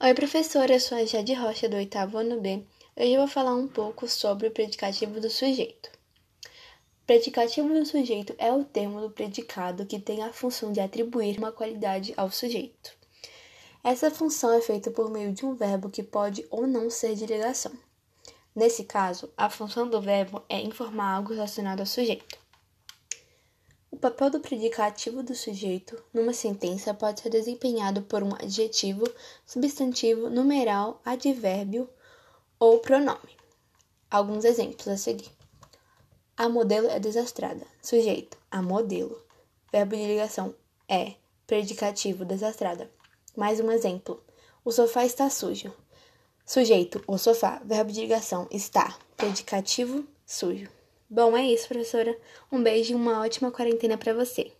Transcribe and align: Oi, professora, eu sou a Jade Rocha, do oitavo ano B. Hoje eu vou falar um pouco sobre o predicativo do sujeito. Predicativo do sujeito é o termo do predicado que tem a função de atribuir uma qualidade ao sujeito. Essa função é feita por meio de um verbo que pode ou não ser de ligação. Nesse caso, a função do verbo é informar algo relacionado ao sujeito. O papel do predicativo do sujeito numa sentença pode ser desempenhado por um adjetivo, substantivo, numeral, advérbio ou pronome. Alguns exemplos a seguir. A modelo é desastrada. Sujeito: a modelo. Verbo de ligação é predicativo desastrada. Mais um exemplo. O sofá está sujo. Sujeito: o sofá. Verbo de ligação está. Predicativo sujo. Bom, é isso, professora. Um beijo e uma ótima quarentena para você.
Oi, 0.00 0.14
professora, 0.14 0.74
eu 0.74 0.78
sou 0.78 0.96
a 0.96 1.04
Jade 1.04 1.34
Rocha, 1.34 1.68
do 1.68 1.74
oitavo 1.74 2.18
ano 2.18 2.40
B. 2.40 2.64
Hoje 2.96 3.14
eu 3.14 3.18
vou 3.18 3.26
falar 3.26 3.56
um 3.56 3.66
pouco 3.66 4.06
sobre 4.06 4.46
o 4.46 4.50
predicativo 4.52 5.20
do 5.20 5.28
sujeito. 5.28 5.90
Predicativo 7.04 7.68
do 7.68 7.84
sujeito 7.84 8.32
é 8.38 8.52
o 8.52 8.62
termo 8.62 9.00
do 9.00 9.10
predicado 9.10 9.84
que 9.84 9.98
tem 9.98 10.22
a 10.22 10.32
função 10.32 10.70
de 10.70 10.78
atribuir 10.78 11.36
uma 11.36 11.50
qualidade 11.50 12.14
ao 12.16 12.30
sujeito. 12.30 12.92
Essa 13.82 14.08
função 14.08 14.52
é 14.52 14.60
feita 14.60 14.88
por 14.88 15.10
meio 15.10 15.32
de 15.32 15.44
um 15.44 15.56
verbo 15.56 15.90
que 15.90 16.04
pode 16.04 16.46
ou 16.48 16.64
não 16.64 16.88
ser 16.88 17.16
de 17.16 17.26
ligação. 17.26 17.72
Nesse 18.54 18.84
caso, 18.84 19.28
a 19.36 19.50
função 19.50 19.90
do 19.90 20.00
verbo 20.00 20.44
é 20.48 20.60
informar 20.60 21.16
algo 21.16 21.32
relacionado 21.32 21.80
ao 21.80 21.86
sujeito. 21.86 22.38
O 23.98 24.00
papel 24.00 24.30
do 24.30 24.38
predicativo 24.38 25.24
do 25.24 25.34
sujeito 25.34 26.00
numa 26.14 26.32
sentença 26.32 26.94
pode 26.94 27.20
ser 27.20 27.30
desempenhado 27.30 28.02
por 28.02 28.22
um 28.22 28.32
adjetivo, 28.32 29.02
substantivo, 29.44 30.30
numeral, 30.30 31.00
advérbio 31.04 31.90
ou 32.60 32.78
pronome. 32.78 33.36
Alguns 34.08 34.44
exemplos 34.44 34.86
a 34.86 34.96
seguir. 34.96 35.28
A 36.36 36.48
modelo 36.48 36.86
é 36.86 37.00
desastrada. 37.00 37.66
Sujeito: 37.82 38.38
a 38.48 38.62
modelo. 38.62 39.20
Verbo 39.72 39.96
de 39.96 40.06
ligação 40.06 40.54
é 40.88 41.14
predicativo 41.44 42.24
desastrada. 42.24 42.88
Mais 43.36 43.58
um 43.58 43.68
exemplo. 43.68 44.22
O 44.64 44.70
sofá 44.70 45.04
está 45.04 45.28
sujo. 45.28 45.74
Sujeito: 46.46 47.02
o 47.04 47.18
sofá. 47.18 47.60
Verbo 47.64 47.90
de 47.90 48.02
ligação 48.02 48.46
está. 48.52 48.96
Predicativo 49.16 50.06
sujo. 50.24 50.77
Bom, 51.10 51.36
é 51.36 51.46
isso, 51.46 51.68
professora. 51.68 52.18
Um 52.50 52.62
beijo 52.62 52.92
e 52.92 52.96
uma 52.96 53.20
ótima 53.20 53.50
quarentena 53.50 53.98
para 53.98 54.14
você. 54.14 54.52